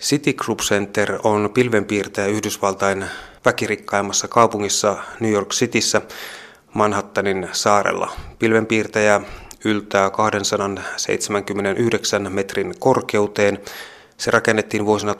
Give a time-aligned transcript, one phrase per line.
[0.00, 3.04] Citigroup Center on pilvenpiirtäjä Yhdysvaltain
[3.44, 6.02] väkirikkaimmassa kaupungissa New York Cityssä
[6.74, 8.10] Manhattanin saarella.
[8.38, 9.20] Pilvenpiirtäjä
[9.64, 13.58] yltää 279 metrin korkeuteen.
[14.16, 15.16] Se rakennettiin vuosina 1974-1977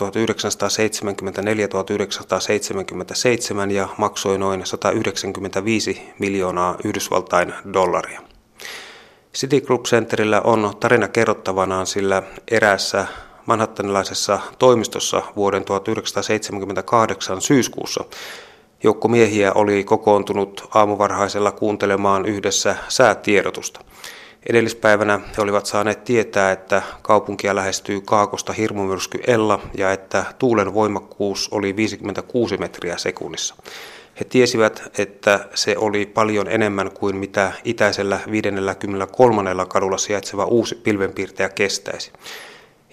[3.70, 8.20] ja maksoi noin 195 miljoonaa Yhdysvaltain dollaria.
[9.34, 13.06] Citigroup Centerillä on tarina kerrottavanaan, sillä eräässä
[13.46, 18.04] manhattanilaisessa toimistossa vuoden 1978 syyskuussa
[18.82, 23.80] joukko miehiä oli kokoontunut aamuvarhaisella kuuntelemaan yhdessä säätiedotusta.
[24.48, 31.48] Edellispäivänä he olivat saaneet tietää, että kaupunkia lähestyy kaakosta hirmumyrsky Ella ja että tuulen voimakkuus
[31.50, 33.54] oli 56 metriä sekunnissa.
[34.20, 39.50] He tiesivät, että se oli paljon enemmän kuin mitä itäisellä 53.
[39.68, 42.12] kadulla sijaitseva uusi pilvenpiirtäjä kestäisi.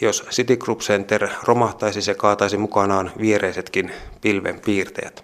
[0.03, 5.23] Jos Citigroup Center romahtaisi, se kaataisi mukanaan viereisetkin pilvenpiirtäjät.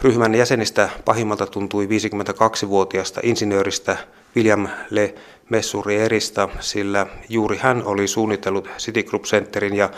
[0.00, 3.96] Ryhmän jäsenistä pahimmalta tuntui 52-vuotiaasta insinööristä
[4.36, 5.14] William Le
[5.50, 9.90] Messurierista, sillä juuri hän oli suunnitellut Citigroup Centerin ja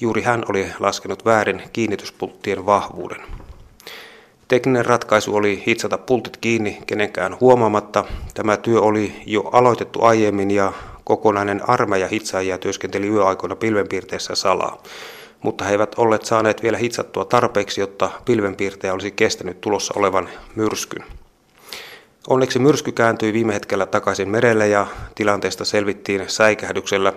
[0.00, 3.20] juuri hän oli laskenut väärin kiinnityspulttien vahvuuden.
[4.48, 8.04] Tekninen ratkaisu oli hitsata pultit kiinni kenenkään huomaamatta.
[8.34, 10.72] Tämä työ oli jo aloitettu aiemmin ja
[11.04, 14.82] kokonainen armeija hitsaajia työskenteli yöaikoina pilvenpiirteessä salaa.
[15.42, 21.04] Mutta he eivät olleet saaneet vielä hitsattua tarpeeksi, jotta pilvenpiirtejä olisi kestänyt tulossa olevan myrskyn.
[22.28, 27.12] Onneksi myrsky kääntyi viime hetkellä takaisin merelle ja tilanteesta selvittiin säikähdyksellä.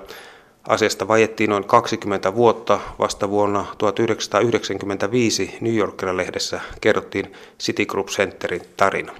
[0.68, 2.80] Asiasta vajettiin noin 20 vuotta.
[3.00, 9.14] Vasta vuonna 1995 New Yorker-lehdessä kerrottiin Citigroup Centerin tarina.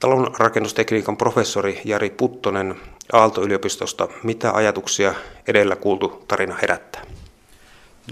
[0.00, 2.74] Talon rakennustekniikan professori Jari Puttonen
[3.12, 4.08] Aalto-yliopistosta.
[4.22, 5.14] Mitä ajatuksia
[5.48, 7.02] edellä kuultu tarina herättää?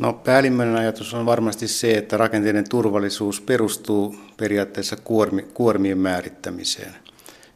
[0.00, 6.94] No, päällimmäinen ajatus on varmasti se, että rakenteiden turvallisuus perustuu periaatteessa kuormi, kuormien määrittämiseen.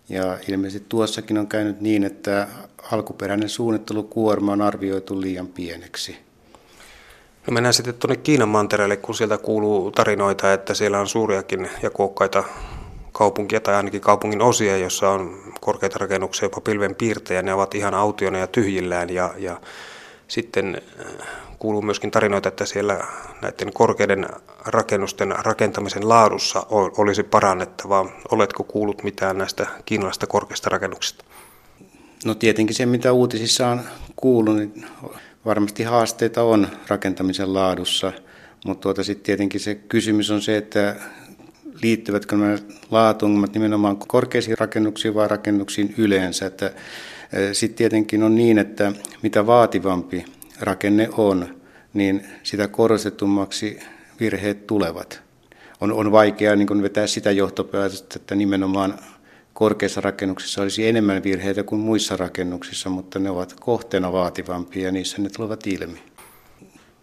[0.08, 2.48] Ja ilmeisesti tuossakin on käynyt niin, että
[2.92, 6.16] alkuperäinen suunnittelukuorma on arvioitu liian pieneksi.
[7.46, 11.90] No mennään sitten tuonne Kiinan mantereelle, kun sieltä kuuluu tarinoita, että siellä on suuriakin ja
[11.90, 12.44] kuokkaita
[13.22, 17.42] kaupunkia tai ainakin kaupungin osia, jossa on korkeita rakennuksia, jopa pilven piirtejä.
[17.42, 19.60] Ne ovat ihan autiona ja tyhjillään ja, ja
[20.28, 21.28] sitten äh,
[21.58, 23.00] kuuluu myöskin tarinoita, että siellä
[23.42, 24.26] näiden korkeiden
[24.66, 28.06] rakennusten rakentamisen laadussa olisi parannettavaa.
[28.30, 31.24] Oletko kuullut mitään näistä kiinalaisista korkeista rakennuksista?
[32.24, 33.80] No tietenkin se, mitä uutisissa on
[34.16, 34.86] kuullut, niin
[35.44, 38.12] varmasti haasteita on rakentamisen laadussa,
[38.66, 40.96] mutta tuota, sitten tietenkin se kysymys on se, että
[41.82, 42.58] liittyvätkö nämä
[42.90, 46.50] laatuongelmat nimenomaan korkeisiin rakennuksiin vai rakennuksiin yleensä.
[47.52, 50.24] Sitten tietenkin on niin, että mitä vaativampi
[50.60, 51.60] rakenne on,
[51.94, 53.78] niin sitä korostetummaksi
[54.20, 55.22] virheet tulevat.
[55.80, 58.98] On, on vaikea niin vetää sitä johtopäätöstä, että nimenomaan
[59.52, 65.22] korkeissa rakennuksissa olisi enemmän virheitä kuin muissa rakennuksissa, mutta ne ovat kohteena vaativampia ja niissä
[65.22, 66.11] ne tulevat ilmi.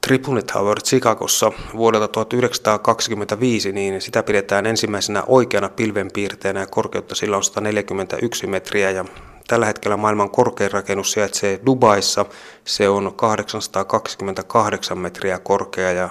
[0.10, 7.44] Tribune Tower Chicagossa vuodelta 1925, niin sitä pidetään ensimmäisenä oikeana pilvenpiirteenä ja korkeutta sillä on
[7.44, 9.06] 141 metriä ja
[9.48, 12.26] tällä hetkellä maailman korkein rakennus sijaitsee Dubaissa.
[12.66, 16.10] Se on 828 metriä korkea ja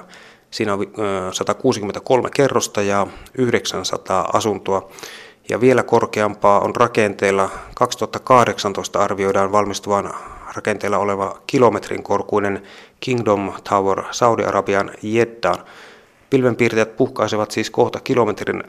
[0.50, 0.86] siinä on
[1.32, 3.06] 163 kerrosta ja
[3.38, 4.90] 900 asuntoa.
[5.48, 7.50] Ja vielä korkeampaa on rakenteella.
[7.74, 10.14] 2018 arvioidaan valmistuvan
[10.56, 12.62] rakenteella oleva kilometrin korkuinen
[13.00, 15.64] Kingdom Tower Saudi-Arabian Jeddaan.
[16.30, 18.62] Pilvenpiirtäjät puhkaisevat siis kohta kilometrin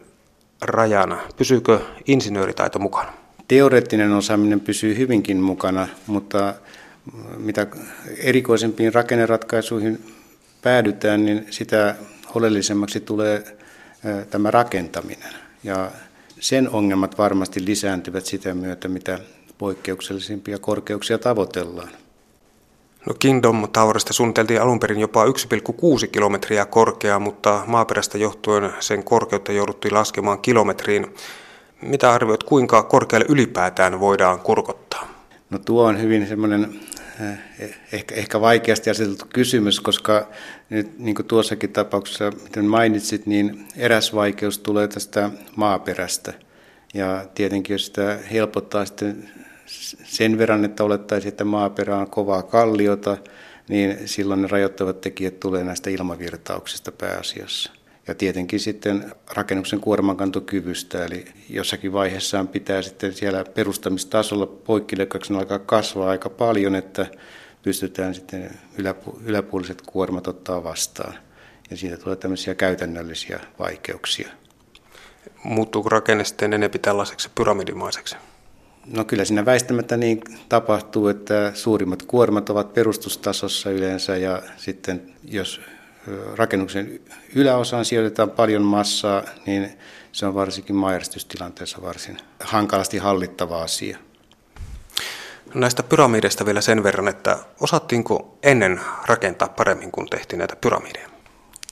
[0.62, 1.18] rajana.
[1.38, 3.14] Pysyykö insinööritaito mukana?
[3.48, 6.54] Teoreettinen osaaminen pysyy hyvinkin mukana, mutta
[7.38, 7.68] mitä
[8.18, 10.14] erikoisempiin rakenneratkaisuihin
[10.62, 11.96] päädytään, niin sitä
[12.36, 13.58] oleellisemmaksi tulee
[14.30, 15.34] tämä rakentaminen.
[15.64, 15.92] Ja
[16.40, 19.20] sen ongelmat varmasti lisääntyvät sitä myötä, mitä
[19.60, 21.90] poikkeuksellisimpia korkeuksia tavoitellaan.
[23.06, 25.32] No Kingdom Towerista suunniteltiin alun perin jopa 1,6
[26.12, 31.08] kilometriä korkea, mutta maaperästä johtuen sen korkeutta jouduttiin laskemaan kilometriin.
[31.82, 35.08] Mitä arvioit, kuinka korkealle ylipäätään voidaan kurkottaa?
[35.50, 36.80] No tuo on hyvin semmoinen
[37.22, 40.28] eh, ehkä, ehkä vaikeasti aseteltu kysymys, koska
[40.70, 46.34] nyt niin kuin tuossakin tapauksessa, miten mainitsit, niin eräs vaikeus tulee tästä maaperästä.
[46.94, 49.30] Ja tietenkin jos sitä helpottaa sitten
[50.04, 53.18] sen verran, että olettaisiin, että maaperä on kovaa kalliota,
[53.70, 57.72] niin silloin ne rajoittavat tekijät tulee näistä ilmavirtauksista pääasiassa.
[58.08, 66.10] Ja tietenkin sitten rakennuksen kuormankantokyvystä, eli jossakin vaiheessaan pitää sitten siellä perustamistasolla poikkileikkauksen alkaa kasvaa
[66.10, 67.06] aika paljon, että
[67.64, 71.14] pystytään sitten yläpu- yläpuoliset kuormat ottaa vastaan.
[71.72, 74.30] Ja siitä tulee tämmöisiä käytännöllisiä vaikeuksia.
[75.44, 78.16] Muuttuuko rakenne sitten enempi tällaiseksi pyramidimaiseksi?
[78.86, 85.62] No kyllä siinä väistämättä niin tapahtuu, että suurimmat kuormat ovat perustustasossa yleensä ja sitten jos
[86.36, 87.00] rakennuksen
[87.36, 89.78] yläosaan sijoitetaan paljon massaa, niin
[90.12, 93.98] se on varsinkin mairistystilanteessa varsin hankalasti hallittava asia.
[95.54, 101.09] Näistä pyramideista vielä sen verran, että osattiinko ennen rakentaa paremmin kuin tehtiin näitä pyramideja?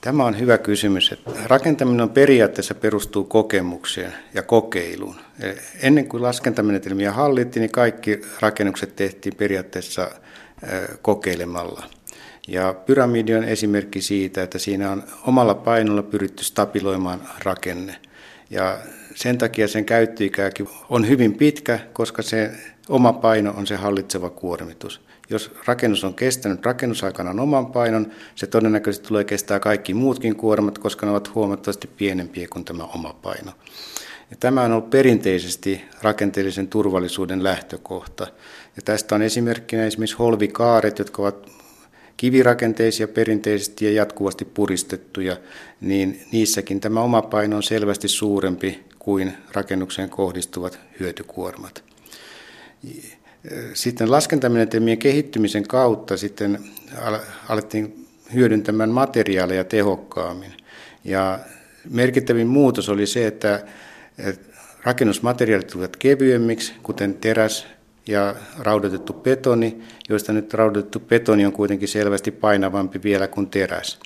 [0.08, 1.16] Tämä on hyvä kysymys.
[1.46, 5.16] Rakentaminen on periaatteessa perustuu kokemukseen ja kokeiluun.
[5.82, 10.12] Ennen kuin laskentamenetelmiä hallittiin, niin kaikki rakennukset tehtiin periaatteessa
[11.02, 11.84] kokeilemalla.
[12.48, 17.96] Ja pyramidi on esimerkki siitä, että siinä on omalla painolla pyritty stabiloimaan rakenne.
[18.50, 18.78] Ja
[19.16, 22.52] sen takia sen käyttöikäkin on hyvin pitkä, koska se
[22.90, 25.07] oma paino on se hallitseva kuormitus.
[25.30, 31.06] Jos rakennus on kestänyt rakennusaikana oman painon, se todennäköisesti tulee kestää kaikki muutkin kuormat, koska
[31.06, 33.52] ne ovat huomattavasti pienempiä kuin tämä oma paino.
[34.32, 38.28] Ja tämä on ollut perinteisesti rakenteellisen turvallisuuden lähtökohta.
[38.76, 41.50] Ja tästä on esimerkkinä esimerkiksi holvikaaret, jotka ovat
[42.18, 45.38] kivirakenteisia perinteisesti ja jatkuvasti puristettuja,
[45.82, 51.84] niin niissäkin tämä oma paino on selvästi suurempi kuin rakennukseen kohdistuvat hyötykuormat.
[53.74, 56.60] Sitten laskentamenetelmien kehittymisen kautta sitten
[57.50, 60.54] alettiin hyödyntämään materiaaleja tehokkaammin.
[61.04, 61.40] Ja
[61.90, 63.66] merkittävin muutos oli se, että
[64.84, 67.68] rakennusmateriaalit tulivat kevyemmiksi, kuten teräs
[68.08, 74.00] ja raudoitettu betoni, joista nyt raudoitettu betoni on kuitenkin selvästi painavampi vielä kuin teräs.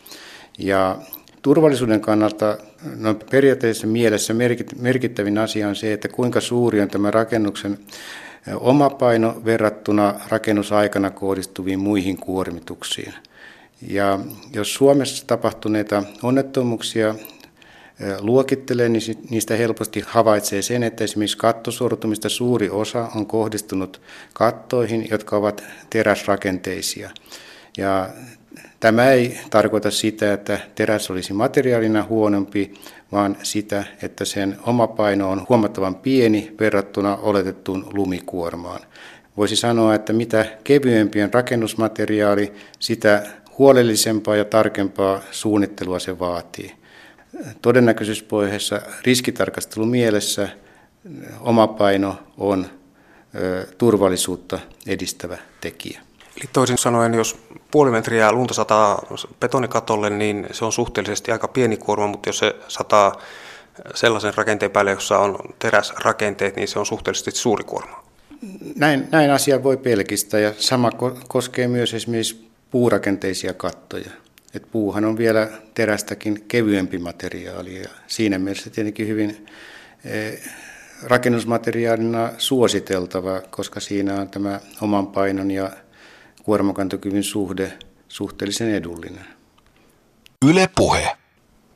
[0.59, 0.97] Ja
[1.41, 2.57] turvallisuuden kannalta
[2.97, 4.33] no periaatteessa mielessä
[4.79, 7.79] merkittävin asia on se, että kuinka suuri on tämä rakennuksen
[8.59, 13.13] oma paino verrattuna rakennusaikana kohdistuviin muihin kuormituksiin.
[13.87, 14.19] Ja
[14.53, 17.15] jos Suomessa tapahtuneita onnettomuuksia
[18.19, 24.01] luokittelee, niin niistä helposti havaitsee sen, että esimerkiksi kattosortumista suuri osa on kohdistunut
[24.33, 27.09] kattoihin, jotka ovat teräsrakenteisia.
[27.77, 28.09] Ja
[28.79, 32.73] tämä ei tarkoita sitä, että teräs olisi materiaalina huonompi,
[33.11, 38.79] vaan sitä, että sen oma paino on huomattavan pieni verrattuna oletettuun lumikuormaan.
[39.37, 43.23] Voisi sanoa, että mitä kevyempi on rakennusmateriaali, sitä
[43.57, 46.71] huolellisempaa ja tarkempaa suunnittelua se vaatii.
[47.61, 50.49] Todennäköisyyspohjaisessa riskitarkastelun mielessä
[51.39, 52.65] oma paino on
[53.77, 56.01] turvallisuutta edistävä tekijä.
[56.37, 57.37] Eli toisin sanoen, jos
[57.71, 59.05] puoli metriä lunta sataa
[59.39, 63.21] betonikatolle, niin se on suhteellisesti aika pieni kuorma, mutta jos se sataa
[63.95, 68.03] sellaisen rakenteen päälle, jossa on teräsrakenteet, niin se on suhteellisesti suuri kuorma.
[68.75, 70.91] Näin, näin asia voi pelkistä ja sama
[71.27, 74.11] koskee myös esimerkiksi puurakenteisia kattoja.
[74.53, 79.45] Et puuhan on vielä terästäkin kevyempi materiaali ja siinä mielessä tietenkin hyvin
[80.05, 80.31] e,
[81.03, 85.69] rakennusmateriaalina suositeltava, koska siinä on tämä oman painon ja
[86.43, 87.73] kuormakantokyvyn suhde
[88.07, 89.25] suhteellisen edullinen.
[90.45, 91.17] Yle Puhe.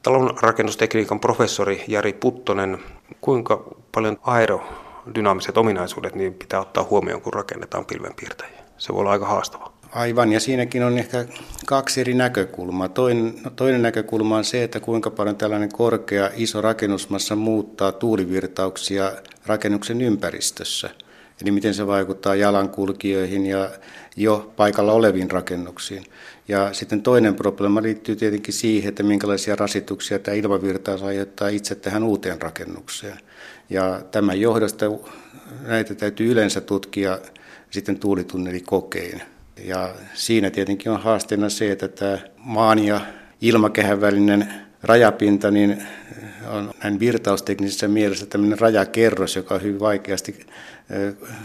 [0.02, 2.78] Talon rakennustekniikan professori Jari Puttonen,
[3.22, 8.60] kuinka paljon aerodynaamiset ominaisuudet niin pitää ottaa huomioon, kun rakennetaan pilvenpiirtäjiä?
[8.78, 9.78] Se voi olla aika haastavaa.
[9.92, 11.26] Aivan, ja siinäkin on ehkä
[11.66, 12.90] kaksi eri näkökulmaa.
[12.90, 19.12] Toinen, no toinen näkökulma on se, että kuinka paljon tällainen korkea, iso rakennusmassa muuttaa tuulivirtauksia
[19.46, 20.90] rakennuksen ympäristössä.
[21.42, 23.70] Eli miten se vaikuttaa jalankulkijoihin ja
[24.16, 26.04] jo paikalla oleviin rakennuksiin.
[26.48, 32.04] Ja sitten toinen probleema liittyy tietenkin siihen, että minkälaisia rasituksia tämä ilmavirtaus aiheuttaa itse tähän
[32.04, 33.18] uuteen rakennukseen.
[33.70, 34.86] Ja tämän johdosta
[35.68, 37.20] näitä täytyy yleensä tutkia
[37.70, 39.22] sitten tuulitunnelikokein.
[39.64, 43.02] Ja siinä tietenkin on haasteena se, että tämä maan ja
[43.42, 45.84] ilmakehän välinen rajapinta niin
[46.50, 50.46] on näin virtausteknisessä mielessä tämmöinen rajakerros, joka on hyvin vaikeasti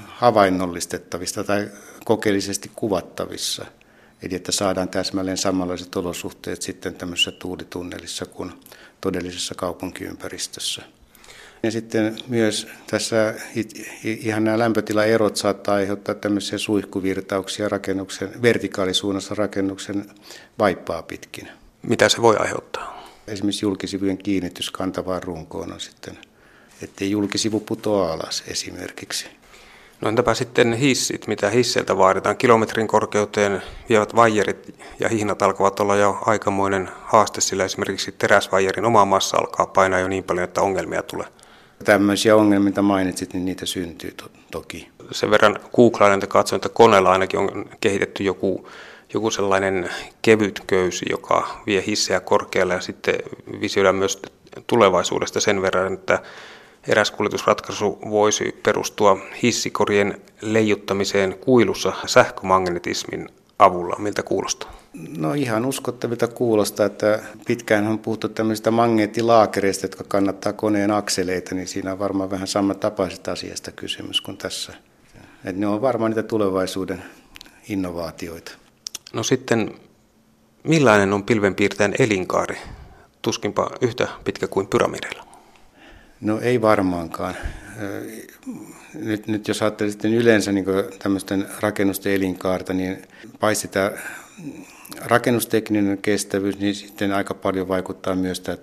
[0.06, 1.68] havainnollistettavista tai
[2.04, 3.66] kokeellisesti kuvattavissa.
[4.22, 8.52] Eli että saadaan täsmälleen samanlaiset olosuhteet sitten tämmöisessä tuulitunnelissa kuin
[9.00, 10.82] todellisessa kaupunkiympäristössä.
[11.62, 13.34] Ja sitten myös tässä
[14.02, 20.04] ihan nämä lämpötilaerot saattaa aiheuttaa tämmöisiä suihkuvirtauksia rakennuksen, vertikaalisuunnassa rakennuksen
[20.58, 21.48] vaippaa pitkin.
[21.82, 22.99] Mitä se voi aiheuttaa?
[23.30, 26.18] Esimerkiksi julkisivujen kiinnitys kantavaan runkoon on sitten,
[26.82, 29.26] ettei julkisivu putoa alas esimerkiksi.
[30.00, 32.36] No entäpä sitten hissit, mitä hisseiltä vaaditaan?
[32.36, 39.04] Kilometrin korkeuteen vievät vaijerit ja hihnat alkavat olla jo aikamoinen haaste, sillä esimerkiksi teräsvaijerin oma
[39.04, 41.26] massa alkaa painaa jo niin paljon, että ongelmia tulee.
[41.84, 44.14] Tämmöisiä ongelmia, mitä mainitsit, niin niitä syntyy
[44.50, 44.88] toki.
[45.10, 48.68] Sen verran googlaan, että katsoin, että koneella ainakin on kehitetty joku,
[49.14, 49.90] joku sellainen
[50.22, 53.14] kevyt köysi, joka vie hissejä korkealle ja sitten
[53.60, 54.22] visioidaan myös
[54.66, 56.18] tulevaisuudesta sen verran, että
[56.88, 63.96] eräs kuljetusratkaisu voisi perustua hissikorien leijuttamiseen kuilussa sähkömagnetismin avulla.
[63.98, 64.72] Miltä kuulostaa?
[65.18, 71.68] No ihan uskottavilta kuulostaa, että pitkään on puhuttu tämmöistä magneettilaakereista, jotka kannattaa koneen akseleita, niin
[71.68, 74.74] siinä on varmaan vähän samantapaisesta asiasta kysymys kuin tässä.
[75.44, 77.02] Et ne on varmaan niitä tulevaisuuden
[77.68, 78.52] innovaatioita.
[79.12, 79.74] No sitten,
[80.64, 82.56] millainen on pilvenpiirtäjän elinkaari?
[83.22, 85.24] Tuskinpa yhtä pitkä kuin pyramidilla.
[86.20, 87.34] No ei varmaankaan.
[88.94, 90.64] Nyt, nyt jos ajattelee sitten yleensä niin
[90.98, 93.02] tämmöisten rakennusten elinkaarta, niin
[93.40, 93.90] paitsi tämä
[95.00, 98.56] rakennustekninen kestävyys, niin sitten aika paljon vaikuttaa myös tämä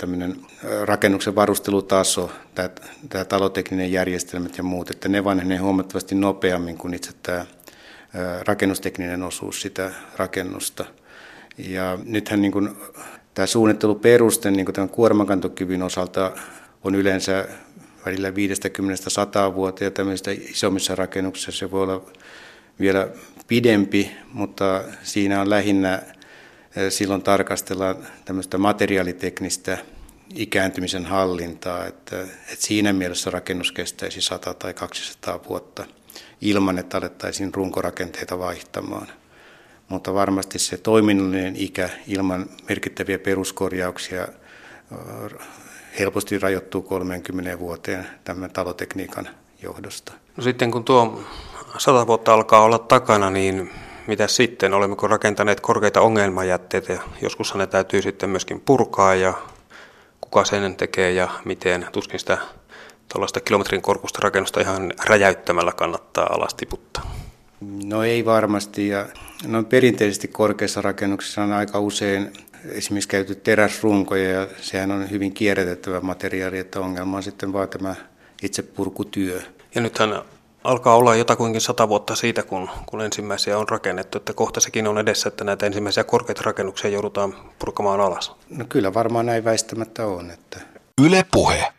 [0.83, 2.69] rakennuksen varustelutaso, tämä,
[3.09, 7.45] tämä talotekninen järjestelmät ja muut, että ne vanhenee huomattavasti nopeammin kuin itse tämä
[8.47, 10.85] rakennustekninen osuus sitä rakennusta.
[11.57, 12.69] Ja nythän niin kuin,
[13.33, 16.31] tämä suunnitteluperuste niin kuin tämän kuormakantokyvyn osalta
[16.83, 17.47] on yleensä
[18.05, 22.01] välillä 50-100 vuotta ja tämmöisissä isommissa rakennuksissa se voi olla
[22.79, 23.07] vielä
[23.47, 26.01] pidempi, mutta siinä on lähinnä
[26.89, 27.95] silloin tarkastellaan
[28.25, 29.77] tämmöistä materiaaliteknistä
[30.35, 35.85] ikääntymisen hallintaa, että, että siinä mielessä rakennus kestäisi 100 tai 200 vuotta
[36.41, 39.07] ilman, että alettaisiin runkorakenteita vaihtamaan.
[39.89, 44.27] Mutta varmasti se toiminnallinen ikä ilman merkittäviä peruskorjauksia
[45.99, 49.29] helposti rajoittuu 30 vuoteen tämän talotekniikan
[49.63, 50.13] johdosta.
[50.37, 51.23] No sitten kun tuo
[51.77, 53.71] sata vuotta alkaa olla takana, niin
[54.07, 54.73] mitä sitten?
[54.73, 59.33] Olemmeko rakentaneet korkeita ongelmajätteitä joskus ne täytyy sitten myöskin purkaa ja
[60.21, 61.87] kuka sen tekee ja miten.
[61.91, 62.37] Tuskin sitä
[63.13, 67.15] tuollaista kilometrin korkusta rakennusta ihan räjäyttämällä kannattaa alas tiputtaa.
[67.61, 69.05] No ei varmasti ja
[69.47, 72.33] no perinteisesti korkeissa rakennuksissa on aika usein
[72.71, 77.95] esimerkiksi käyty teräsrunkoja ja sehän on hyvin kierrätettävä materiaali, että ongelma on sitten vaan tämä
[78.43, 79.41] itse purkutyö.
[79.75, 80.21] Ja nythän
[80.63, 84.97] alkaa olla jotakuinkin sata vuotta siitä, kun, kun ensimmäisiä on rakennettu, että kohta sekin on
[84.97, 88.35] edessä, että näitä ensimmäisiä korkeita rakennuksia joudutaan purkamaan alas.
[88.49, 90.31] No kyllä varmaan näin väistämättä on.
[90.31, 90.59] Että...
[91.01, 91.76] Yle puhe.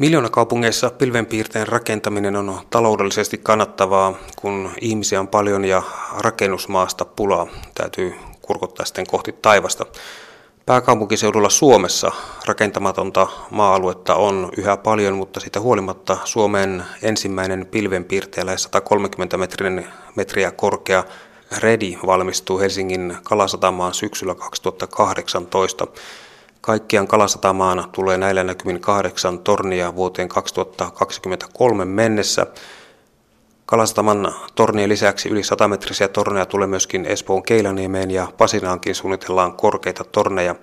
[0.00, 5.82] Miljoonakaupungeissa pilvenpiirteen rakentaminen on taloudellisesti kannattavaa, kun ihmisiä on paljon ja
[6.18, 7.46] rakennusmaasta pulaa.
[7.74, 9.86] Täytyy kurkottaa sitten kohti taivasta.
[10.66, 12.12] Pääkaupunkiseudulla Suomessa
[12.46, 21.04] rakentamatonta maa-aluetta on yhä paljon, mutta sitä huolimatta Suomen ensimmäinen pilvenpiirteellä 130 metrinen, metriä korkea
[21.58, 25.86] Redi valmistuu Helsingin Kalasatamaan syksyllä 2018.
[26.60, 32.46] Kaikkiaan Kalasatamaan tulee näillä näkymin kahdeksan tornia vuoteen 2023 mennessä.
[33.66, 40.54] Kalasataman tornien lisäksi yli 100-metrisiä torneja tulee myöskin Espoon Keilaniemeen ja Pasinaankin suunnitellaan korkeita torneja.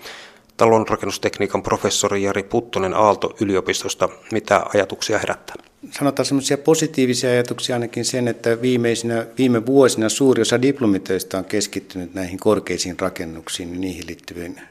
[0.57, 4.09] Talonrakennustekniikan professori Jari Puttonen Aalto-yliopistosta.
[4.31, 5.55] Mitä ajatuksia herättää?
[5.91, 12.13] Sanotaan semmoisia positiivisia ajatuksia ainakin sen, että viimeisinä, viime vuosina suuri osa diplomitöistä on keskittynyt
[12.13, 14.61] näihin korkeisiin rakennuksiin ja niihin liittyviin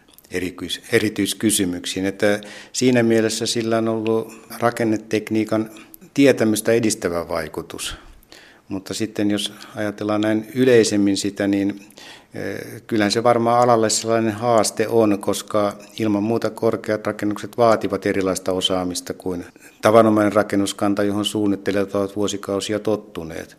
[0.93, 2.07] erityiskysymyksiin.
[2.07, 2.41] Että
[2.73, 5.71] siinä mielessä sillä on ollut rakennetekniikan
[6.15, 7.97] tietämystä edistävä vaikutus.
[8.69, 11.81] Mutta sitten jos ajatellaan näin yleisemmin sitä, niin
[12.35, 18.53] eh, kyllähän se varmaan alalle sellainen haaste on, koska ilman muuta korkeat rakennukset vaativat erilaista
[18.53, 19.45] osaamista kuin
[19.83, 23.57] tavanomainen rakennuskanta, johon suunnittelijat ovat vuosikausia tottuneet.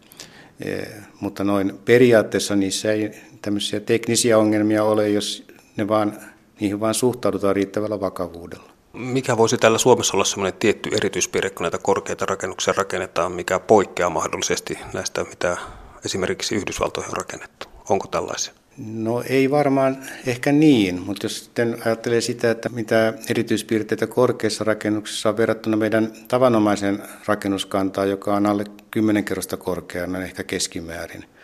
[0.66, 0.88] Eh,
[1.20, 5.48] mutta noin periaatteessa niissä ei tämmöisiä teknisiä ongelmia ole, jos
[5.78, 6.18] ne vaan,
[6.60, 8.72] niihin vaan suhtaudutaan riittävällä vakavuudella.
[8.94, 14.10] Mikä voisi täällä Suomessa olla sellainen tietty erityispiirre, kun näitä korkeita rakennuksia rakennetaan, mikä poikkeaa
[14.10, 15.58] mahdollisesti näistä, mitä
[16.06, 17.68] esimerkiksi Yhdysvaltoihin on rakennettu?
[17.90, 18.54] Onko tällaisia?
[18.78, 19.98] No ei varmaan
[20.28, 26.12] ehkä niin, mutta jos sitten ajattelee sitä, että mitä erityispiirteitä korkeissa rakennuksissa on verrattuna meidän
[26.28, 31.26] tavanomaisen rakennuskantaan, joka on alle 10 kerrosta korkeana ehkä keskimäärin–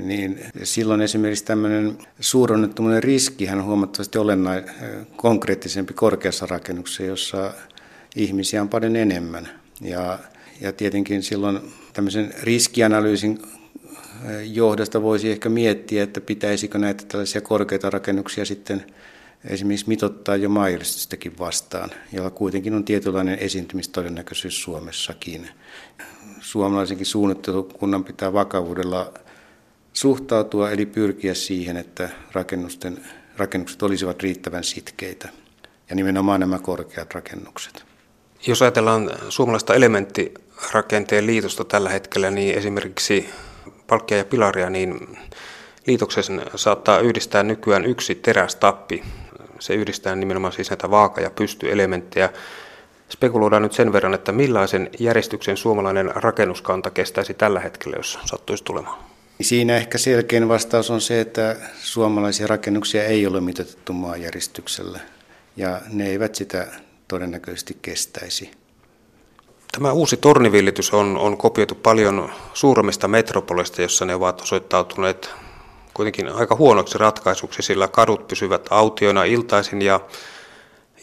[0.00, 4.64] niin silloin esimerkiksi tämmöinen suuronnettomuuden riski on huomattavasti olennai,
[5.16, 7.54] konkreettisempi korkeassa rakennuksessa, jossa
[8.16, 9.48] ihmisiä on paljon enemmän.
[9.80, 10.18] Ja,
[10.60, 11.60] ja tietenkin silloin
[11.92, 13.42] tämmöisen riskianalyysin
[14.44, 18.86] johdosta voisi ehkä miettiä, että pitäisikö näitä tällaisia korkeita rakennuksia sitten
[19.44, 25.48] esimerkiksi mitottaa jo maajärjestystäkin vastaan, jolla kuitenkin on tietynlainen esiintymistodennäköisyys Suomessakin.
[26.40, 29.12] Suomalaisenkin suunnittelukunnan pitää vakavuudella
[29.92, 32.98] suhtautua eli pyrkiä siihen, että rakennusten,
[33.36, 35.28] rakennukset olisivat riittävän sitkeitä
[35.90, 37.84] ja nimenomaan nämä korkeat rakennukset.
[38.46, 40.34] Jos ajatellaan suomalaista elementti
[40.72, 43.28] rakenteen liitosta tällä hetkellä, niin esimerkiksi
[43.86, 45.18] palkkia ja pilaria, niin
[45.86, 49.02] liitoksen saattaa yhdistää nykyään yksi terästappi.
[49.60, 52.30] Se yhdistää nimenomaan siis näitä vaaka- ja pystyelementtejä.
[53.08, 59.11] Spekuloidaan nyt sen verran, että millaisen järjestyksen suomalainen rakennuskanta kestäisi tällä hetkellä, jos sattuisi tulemaan.
[59.42, 65.00] Siinä ehkä selkein vastaus on se, että suomalaisia rakennuksia ei ole mitoitettu maanjäristyksellä
[65.56, 66.66] ja ne eivät sitä
[67.08, 68.50] todennäköisesti kestäisi.
[69.72, 75.30] Tämä uusi tornivillitys on, on kopioitu paljon suuremmista metropoleista, jossa ne ovat osoittautuneet
[75.94, 80.00] kuitenkin aika huonoksi ratkaisuksi, sillä kadut pysyvät autioina iltaisin ja,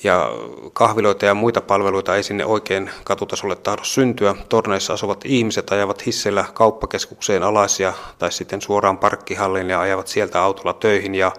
[0.03, 0.29] ja
[0.73, 4.35] kahviloita ja muita palveluita ei sinne oikein katutasolle tahdo syntyä.
[4.49, 10.73] Torneissa asuvat ihmiset ajavat hissellä kauppakeskukseen alaisia tai sitten suoraan parkkihalliin ja ajavat sieltä autolla
[10.73, 11.31] töihin ja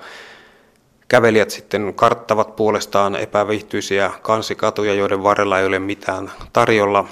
[1.11, 7.05] Kävelijät sitten karttavat puolestaan epävihtyisiä kansikatuja, joiden varrella ei ole mitään tarjolla.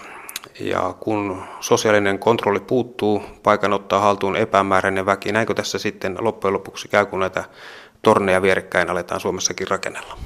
[0.61, 5.33] Ja kun sosiaalinen kontrolli puuttuu, paikan ottaa haltuun epämääräinen väki.
[5.33, 7.45] Näinkö tässä sitten loppujen lopuksi käy, kun näitä
[8.03, 10.19] torneja vierekkäin aletaan Suomessakin rakennella?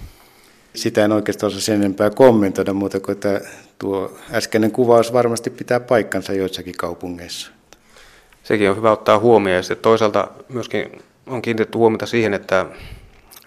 [0.75, 3.41] Sitä en oikeastaan osaa sen enempää kommentoida, muuta kuin että
[3.79, 7.51] tuo äskeinen kuvaus varmasti pitää paikkansa joissakin kaupungeissa.
[8.43, 9.57] Sekin on hyvä ottaa huomioon.
[9.57, 12.67] Ja sitten toisaalta myöskin on kiinnitetty huomiota siihen, että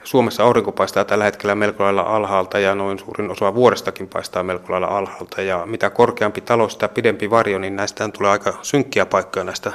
[0.03, 4.71] Suomessa aurinko paistaa tällä hetkellä melko lailla alhaalta ja noin suurin osa vuodestakin paistaa melko
[4.71, 5.41] lailla alhaalta.
[5.41, 9.71] Ja mitä korkeampi talo, sitä pidempi varjo, niin näistä tulee aika synkkiä paikkoja näistä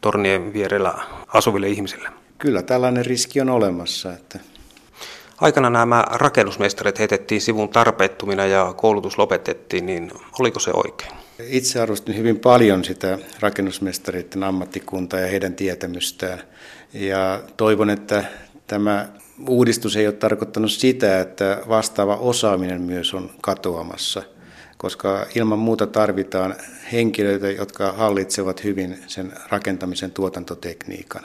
[0.00, 0.94] tornien vierellä
[1.28, 2.08] asuville ihmisille.
[2.38, 4.12] Kyllä tällainen riski on olemassa.
[4.12, 4.38] Että...
[5.40, 11.12] Aikana nämä rakennusmestarit heitettiin sivun tarpeettomina ja koulutus lopetettiin, niin oliko se oikein?
[11.46, 16.42] Itse arvostin hyvin paljon sitä rakennusmestareiden ammattikuntaa ja heidän tietämystään.
[16.92, 18.24] Ja toivon, että
[18.66, 19.08] tämä
[19.48, 24.22] uudistus ei ole tarkoittanut sitä, että vastaava osaaminen myös on katoamassa,
[24.76, 26.54] koska ilman muuta tarvitaan
[26.92, 31.22] henkilöitä, jotka hallitsevat hyvin sen rakentamisen tuotantotekniikan.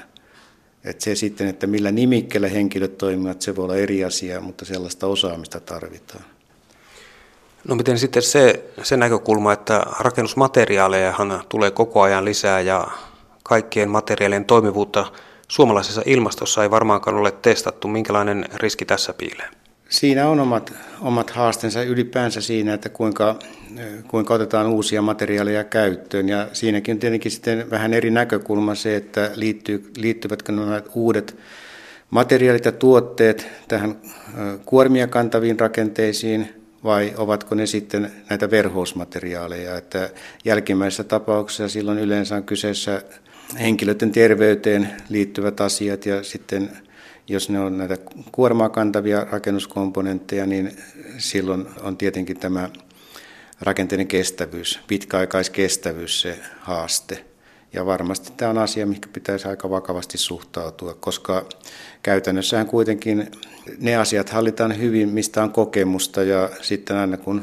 [0.85, 5.07] Et se sitten, että millä nimikkeellä henkilöt toimivat, se voi olla eri asia, mutta sellaista
[5.07, 6.23] osaamista tarvitaan.
[7.67, 12.87] No miten sitten se, se näkökulma, että rakennusmateriaalejahan tulee koko ajan lisää ja
[13.43, 15.11] kaikkien materiaalien toimivuutta
[15.47, 17.87] suomalaisessa ilmastossa ei varmaankaan ole testattu.
[17.87, 19.49] Minkälainen riski tässä piilee?
[19.95, 23.39] Siinä on omat, omat haasteensa ylipäänsä siinä, että kuinka,
[24.07, 26.29] kuinka otetaan uusia materiaaleja käyttöön.
[26.29, 31.37] Ja siinäkin on tietenkin sitten vähän eri näkökulma se, että liittyy, liittyvätkö nämä uudet
[32.09, 33.95] materiaalit ja tuotteet tähän
[34.65, 36.49] kuormia kantaviin rakenteisiin
[36.83, 39.77] vai ovatko ne sitten näitä verhousmateriaaleja.
[39.77, 40.09] Että
[40.45, 43.01] jälkimmäisessä tapauksessa silloin yleensä on kyseessä
[43.59, 46.69] henkilöiden terveyteen liittyvät asiat ja sitten
[47.27, 47.97] jos ne on näitä
[48.31, 50.77] kuormaa kantavia rakennuskomponentteja, niin
[51.17, 52.69] silloin on tietenkin tämä
[53.61, 57.25] rakenteiden kestävyys, pitkäaikaiskestävyys se haaste.
[57.73, 61.45] Ja varmasti tämä on asia, mihin pitäisi aika vakavasti suhtautua, koska
[62.03, 63.31] käytännössähän kuitenkin
[63.79, 67.41] ne asiat hallitaan hyvin, mistä on kokemusta ja sitten aina kun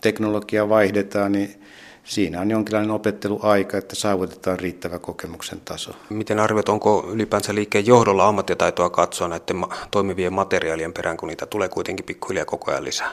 [0.00, 1.60] teknologia vaihdetaan, niin
[2.04, 5.90] siinä on jonkinlainen opetteluaika, että saavutetaan riittävä kokemuksen taso.
[6.10, 11.68] Miten arviot, onko ylipäänsä liikkeen johdolla ammattitaitoa katsoa näiden toimivien materiaalien perään, kun niitä tulee
[11.68, 13.10] kuitenkin pikkuhiljaa koko ajan lisää?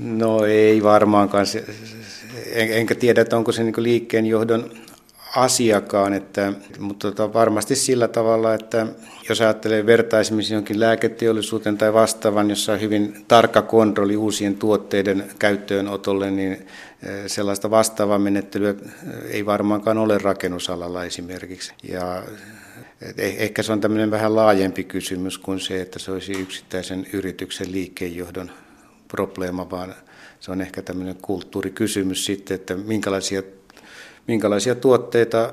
[0.00, 1.46] No ei varmaankaan.
[2.52, 4.70] En, enkä tiedä, että onko se niin liikkeen johdon
[5.36, 8.86] asiakaan, että, mutta tota, varmasti sillä tavalla, että
[9.28, 16.30] jos ajattelee vertaisemmin jonkin lääketeollisuuteen tai vastaavan, jossa on hyvin tarkka kontrolli uusien tuotteiden käyttöönotolle,
[16.30, 16.68] niin eh,
[17.26, 18.76] sellaista vastaavaa menettelyä eh,
[19.30, 21.72] ei varmaankaan ole rakennusalalla esimerkiksi.
[21.88, 22.22] Ja
[23.18, 27.72] eh, ehkä se on tämmöinen vähän laajempi kysymys kuin se, että se olisi yksittäisen yrityksen
[27.72, 28.50] liikkeenjohdon
[29.08, 29.94] probleema, vaan
[30.40, 33.42] se on ehkä tämmöinen kulttuurikysymys sitten, että minkälaisia
[34.26, 35.52] minkälaisia tuotteita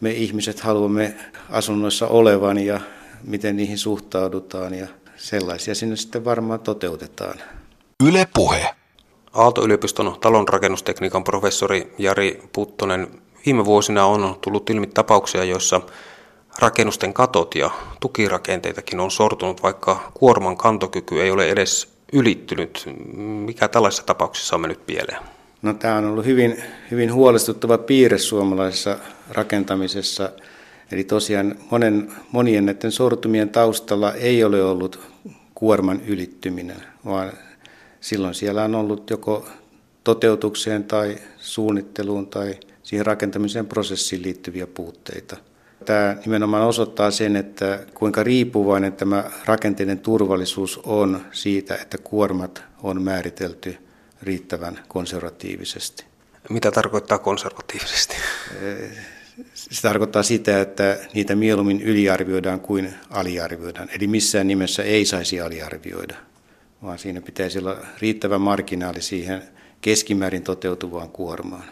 [0.00, 1.14] me ihmiset haluamme
[1.50, 2.80] asunnoissa olevan ja
[3.24, 7.38] miten niihin suhtaudutaan ja sellaisia sinne sitten varmaan toteutetaan.
[8.08, 8.66] Yle Puhe.
[9.32, 13.08] Aalto-yliopiston talonrakennustekniikan professori Jari Puttonen,
[13.46, 15.80] viime vuosina on tullut ilmi tapauksia, joissa
[16.58, 22.88] rakennusten katot ja tukirakenteitakin on sortunut, vaikka kuorman kantokyky ei ole edes ylittynyt.
[23.16, 25.22] Mikä tällaisissa tapauksissa on mennyt pieleen?
[25.62, 28.98] No, tämä on ollut hyvin, hyvin huolestuttava piirre suomalaisessa
[29.30, 30.32] rakentamisessa.
[30.92, 35.00] Eli tosiaan monen, monien näiden sortumien taustalla ei ole ollut
[35.54, 37.32] kuorman ylittyminen, vaan
[38.00, 39.48] silloin siellä on ollut joko
[40.04, 45.36] toteutukseen tai suunnitteluun tai siihen rakentamisen prosessiin liittyviä puutteita.
[45.84, 53.02] Tämä nimenomaan osoittaa sen, että kuinka riippuvainen tämä rakenteiden turvallisuus on siitä, että kuormat on
[53.02, 53.76] määritelty
[54.22, 56.04] riittävän konservatiivisesti.
[56.48, 58.16] Mitä tarkoittaa konservatiivisesti?
[59.54, 63.88] Se tarkoittaa sitä, että niitä mieluummin yliarvioidaan kuin aliarvioidaan.
[63.90, 66.16] Eli missään nimessä ei saisi aliarvioida,
[66.82, 69.42] vaan siinä pitäisi olla riittävä marginaali siihen
[69.80, 71.64] keskimäärin toteutuvaan kuormaan.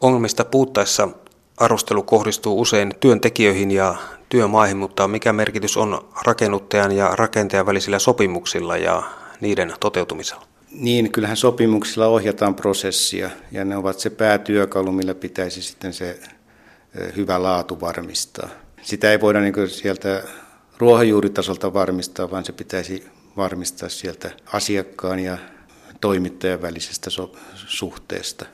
[0.00, 1.08] Ongelmista puuttaessa
[1.56, 3.94] arvostelu kohdistuu usein työntekijöihin ja
[4.28, 9.02] työmaihin, mutta mikä merkitys on rakennuttajan ja rakentajan välisillä sopimuksilla ja
[9.40, 10.55] niiden toteutumisella?
[10.70, 16.20] Niin, kyllähän sopimuksilla ohjataan prosessia ja ne ovat se päätyökalu, millä pitäisi sitten se
[17.16, 18.48] hyvä laatu varmistaa.
[18.82, 20.22] Sitä ei voida niin sieltä
[20.78, 25.38] ruohonjuuritasolta varmistaa, vaan se pitäisi varmistaa sieltä asiakkaan ja
[26.00, 28.46] toimittajan välisestä so- suhteesta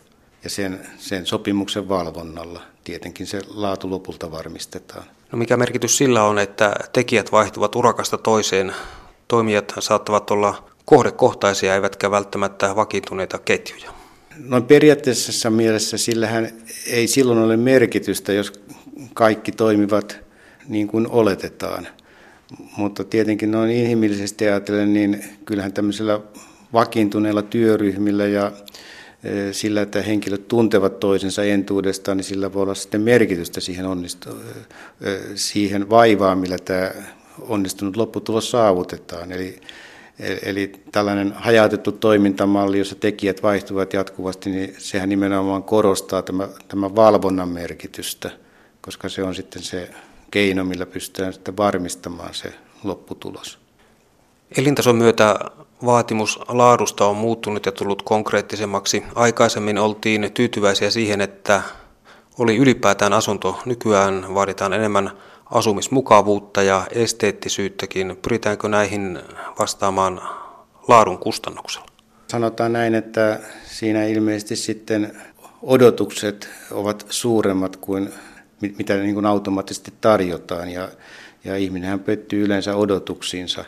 [0.44, 2.62] ja sen, sen sopimuksen valvonnalla.
[2.84, 5.04] Tietenkin se laatu lopulta varmistetaan.
[5.32, 8.74] No mikä merkitys sillä on, että tekijät vaihtuvat urakasta toiseen?
[9.28, 13.90] Toimijat saattavat olla kohdekohtaisia eivätkä välttämättä vakiintuneita ketjuja.
[14.38, 16.48] No periaatteessa mielessä sillähän
[16.86, 18.52] ei silloin ole merkitystä, jos
[19.14, 20.20] kaikki toimivat
[20.68, 21.88] niin kuin oletetaan.
[22.76, 26.20] Mutta tietenkin noin inhimillisesti ajatellen, niin kyllähän tämmöisellä
[26.72, 28.52] vakiintuneilla työryhmillä ja
[29.24, 34.28] e, sillä, että henkilöt tuntevat toisensa entuudestaan, niin sillä voi olla sitten merkitystä siihen, onnistu,
[34.30, 36.90] e, e, siihen vaivaan, millä tämä
[37.40, 39.32] onnistunut lopputulos saavutetaan.
[39.32, 39.60] Eli
[40.42, 47.48] Eli tällainen hajautettu toimintamalli, jossa tekijät vaihtuvat jatkuvasti, niin sehän nimenomaan korostaa tämä, tämä valvonnan
[47.48, 48.30] merkitystä,
[48.80, 49.90] koska se on sitten se
[50.30, 52.54] keino, millä pystytään sitten varmistamaan se
[52.84, 53.58] lopputulos.
[54.56, 55.38] Elintason myötä
[55.84, 59.04] vaatimus laadusta on muuttunut ja tullut konkreettisemmaksi.
[59.14, 61.62] Aikaisemmin oltiin tyytyväisiä siihen, että
[62.38, 63.58] oli ylipäätään asunto.
[63.64, 65.10] Nykyään vaaditaan enemmän
[65.52, 68.16] asumismukavuutta ja esteettisyyttäkin.
[68.22, 69.18] Pyritäänkö näihin
[69.58, 70.20] vastaamaan
[70.88, 71.86] laadun kustannuksella?
[72.30, 75.16] Sanotaan näin, että siinä ilmeisesti sitten
[75.62, 78.10] odotukset ovat suuremmat kuin
[78.78, 80.88] mitä niin kuin automaattisesti tarjotaan ja,
[81.44, 83.64] ja ihminenhän pettyy yleensä odotuksiinsa.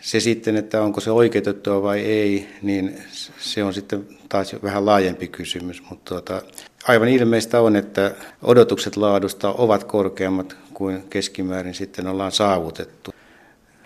[0.00, 3.02] Se sitten, että onko se oikeutettua vai ei, niin
[3.38, 6.42] se on sitten taas vähän laajempi kysymys, mutta tuota,
[6.88, 13.10] aivan ilmeistä on, että odotukset laadusta ovat korkeammat kuin keskimäärin sitten ollaan saavutettu.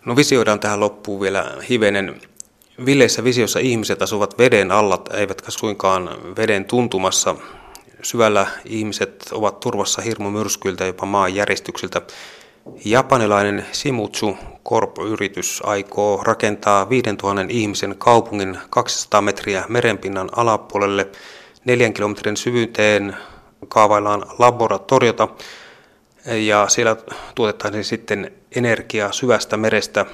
[0.05, 2.21] No visioidaan tähän loppuun vielä hivenen.
[2.87, 7.37] Villeissä visiossa ihmiset asuvat veden alla, eivätkä suinkaan veden tuntumassa.
[8.03, 12.03] Syvällä ihmiset ovat turvassa hirmumyrskyiltä, jopa maanjäristyksiltä.
[12.85, 14.37] Japanilainen Shimutsu
[14.69, 21.09] Corp-yritys aikoo rakentaa 5000 ihmisen kaupungin 200 metriä merenpinnan alapuolelle.
[21.67, 23.17] Neljän kilometrin syvyyteen
[23.69, 25.29] kaavaillaan laboratoriota,
[26.27, 26.97] ja siellä
[27.35, 30.07] tuotettaisiin sitten energiaa syvästä merestä,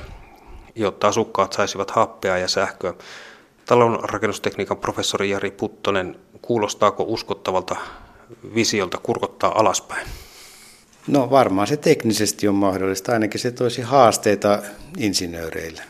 [0.74, 2.94] jotta asukkaat saisivat happea ja sähköä.
[3.66, 7.76] Talon rakennustekniikan professori Jari Puttonen, kuulostaako uskottavalta
[8.54, 10.06] visiolta kurkottaa alaspäin?
[11.06, 14.62] No varmaan se teknisesti on mahdollista, ainakin se toisi haasteita
[14.98, 15.82] insinööreille.